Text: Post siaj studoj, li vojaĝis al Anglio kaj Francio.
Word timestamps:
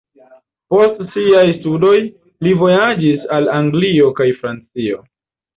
Post 0.73 1.03
siaj 1.15 1.43
studoj, 1.57 1.93
li 2.47 2.53
vojaĝis 2.63 3.31
al 3.39 3.53
Anglio 3.61 4.11
kaj 4.23 4.29
Francio. 4.43 5.03